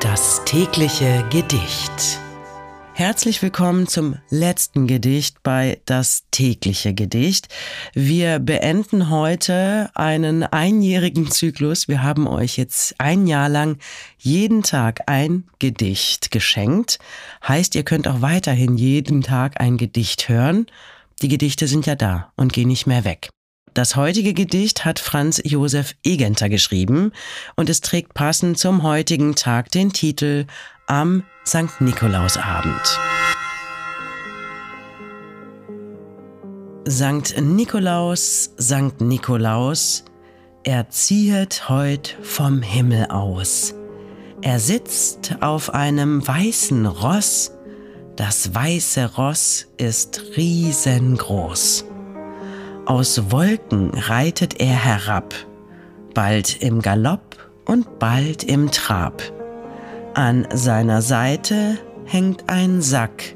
Das 0.00 0.44
tägliche 0.44 1.24
Gedicht. 1.30 2.20
Herzlich 2.92 3.40
willkommen 3.40 3.86
zum 3.86 4.16
letzten 4.28 4.86
Gedicht 4.86 5.42
bei 5.42 5.80
Das 5.86 6.24
tägliche 6.30 6.92
Gedicht. 6.92 7.48
Wir 7.94 8.38
beenden 8.38 9.08
heute 9.08 9.90
einen 9.94 10.42
einjährigen 10.42 11.30
Zyklus. 11.30 11.88
Wir 11.88 12.02
haben 12.02 12.28
euch 12.28 12.58
jetzt 12.58 12.94
ein 12.98 13.26
Jahr 13.26 13.48
lang 13.48 13.78
jeden 14.18 14.62
Tag 14.62 15.04
ein 15.06 15.44
Gedicht 15.58 16.30
geschenkt. 16.30 16.98
Heißt, 17.46 17.74
ihr 17.74 17.82
könnt 17.82 18.06
auch 18.06 18.20
weiterhin 18.20 18.76
jeden 18.76 19.22
Tag 19.22 19.60
ein 19.60 19.78
Gedicht 19.78 20.28
hören. 20.28 20.66
Die 21.22 21.28
Gedichte 21.28 21.66
sind 21.66 21.86
ja 21.86 21.94
da 21.94 22.32
und 22.36 22.52
gehen 22.52 22.68
nicht 22.68 22.86
mehr 22.86 23.04
weg. 23.04 23.30
Das 23.76 23.94
heutige 23.94 24.32
Gedicht 24.32 24.86
hat 24.86 24.98
Franz 24.98 25.38
Josef 25.44 25.96
Egenter 26.02 26.48
geschrieben 26.48 27.12
und 27.56 27.68
es 27.68 27.82
trägt 27.82 28.14
passend 28.14 28.56
zum 28.58 28.82
heutigen 28.82 29.34
Tag 29.34 29.70
den 29.70 29.92
Titel 29.92 30.46
Am 30.86 31.24
St. 31.46 31.78
Nikolausabend. 31.80 32.98
Sankt 36.86 37.38
Nikolaus, 37.38 38.52
Sankt 38.56 39.02
Nikolaus, 39.02 40.06
er 40.64 40.88
ziehet 40.88 41.68
heut 41.68 42.16
vom 42.22 42.62
Himmel 42.62 43.08
aus. 43.10 43.74
Er 44.40 44.58
sitzt 44.58 45.36
auf 45.42 45.74
einem 45.74 46.26
weißen 46.26 46.86
Ross, 46.86 47.52
das 48.16 48.54
weiße 48.54 49.16
Ross 49.16 49.66
ist 49.76 50.22
riesengroß. 50.34 51.84
Aus 52.86 53.32
Wolken 53.32 53.90
reitet 53.90 54.60
er 54.60 54.74
herab, 54.74 55.34
bald 56.14 56.62
im 56.62 56.80
Galopp 56.80 57.36
und 57.64 57.98
bald 57.98 58.44
im 58.44 58.70
Trab. 58.70 59.22
An 60.14 60.46
seiner 60.54 61.02
Seite 61.02 61.78
hängt 62.04 62.44
ein 62.48 62.80
Sack, 62.80 63.34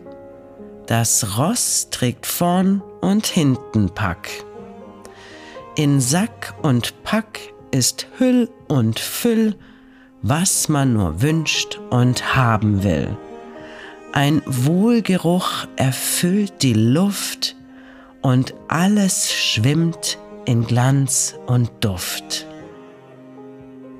das 0.86 1.36
Ross 1.36 1.88
trägt 1.90 2.26
vorn 2.26 2.80
und 3.00 3.26
hinten 3.26 3.90
Pack. 3.90 4.28
In 5.74 6.00
Sack 6.00 6.54
und 6.62 7.02
Pack 7.02 7.40
ist 7.72 8.06
Hüll 8.18 8.48
und 8.68 9.00
Füll, 9.00 9.56
was 10.22 10.68
man 10.68 10.92
nur 10.92 11.22
wünscht 11.22 11.80
und 11.90 12.36
haben 12.36 12.84
will. 12.84 13.16
Ein 14.12 14.42
Wohlgeruch 14.46 15.66
erfüllt 15.74 16.62
die 16.62 16.74
Luft, 16.74 17.56
und 18.22 18.54
alles 18.68 19.32
schwimmt 19.32 20.18
in 20.44 20.66
Glanz 20.66 21.36
und 21.46 21.70
Duft. 21.80 22.46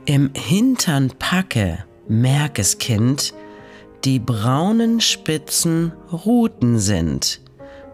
Im 0.07 0.31
Hintern 0.35 1.13
packe, 1.19 1.85
merk 2.09 2.59
es 2.59 2.79
Kind, 2.79 3.35
die 4.05 4.19
braunen 4.19 5.01
Spitzen 5.01 5.93
Ruten 6.11 6.79
sind, 6.79 7.41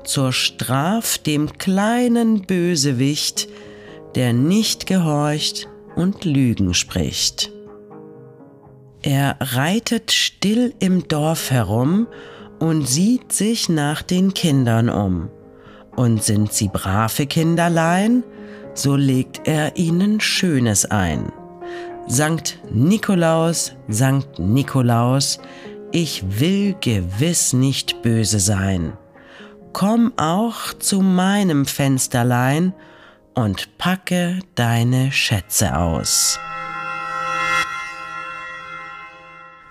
zur 0.05 0.33
Straf 0.33 1.19
dem 1.19 1.59
kleinen 1.59 2.43
Bösewicht, 2.43 3.49
der 4.15 4.33
nicht 4.33 4.87
gehorcht 4.87 5.69
und 5.97 6.25
Lügen 6.25 6.75
spricht. 6.75 7.53
Er 9.03 9.37
reitet 9.41 10.13
still 10.13 10.75
im 10.79 11.07
Dorf 11.07 11.51
herum 11.51 12.07
und 12.59 12.89
sieht 12.89 13.33
sich 13.33 13.69
nach 13.69 14.03
den 14.03 14.33
Kindern 14.33 14.89
um. 14.89 15.29
Und 15.97 16.23
sind 16.23 16.53
sie 16.53 16.69
brave 16.69 17.27
Kinderlein, 17.27 18.23
so 18.75 18.97
legt 18.97 19.49
er 19.49 19.77
ihnen 19.77 20.21
Schönes 20.21 20.85
ein. 20.85 21.33
Sankt 22.07 22.59
Nikolaus, 22.71 23.73
Sankt 23.89 24.39
Nikolaus, 24.39 25.41
ich 25.93 26.23
will 26.41 26.77
gewiss 26.81 27.53
nicht 27.53 28.03
böse 28.03 28.39
sein. 28.39 28.93
Komm 29.73 30.13
auch 30.17 30.73
zu 30.79 31.01
meinem 31.01 31.67
Fensterlein 31.67 32.75
und 33.35 33.77
packe 33.79 34.41
deine 34.55 35.13
Schätze 35.13 35.77
aus. 35.77 36.39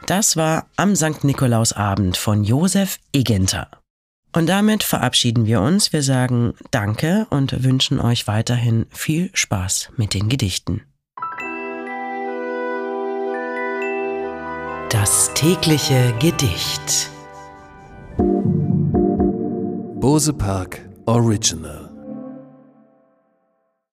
Das 0.05 0.37
war 0.37 0.67
am 0.75 0.95
Sankt 0.95 1.23
Nikolausabend 1.23 2.17
von 2.17 2.43
Josef 2.43 2.99
Egenter. 3.11 3.69
Und 4.35 4.47
damit 4.47 4.83
verabschieden 4.83 5.45
wir 5.45 5.61
uns. 5.61 5.93
Wir 5.93 6.03
sagen 6.03 6.53
Danke 6.69 7.25
und 7.29 7.63
wünschen 7.63 8.01
euch 8.01 8.27
weiterhin 8.27 8.85
viel 8.91 9.29
Spaß 9.33 9.91
mit 9.95 10.13
den 10.13 10.27
Gedichten. 10.27 10.81
Das 14.89 15.31
tägliche 15.35 16.13
Gedicht. 16.19 17.09
Bose 20.01 20.33
Park 20.33 20.81
Original 21.05 21.84